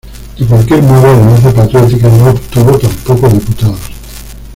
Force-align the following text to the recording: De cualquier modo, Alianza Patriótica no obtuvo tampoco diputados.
De 0.39 0.47
cualquier 0.47 0.81
modo, 0.81 1.09
Alianza 1.11 1.53
Patriótica 1.53 2.09
no 2.09 2.31
obtuvo 2.31 2.75
tampoco 2.75 3.29
diputados. 3.29 3.81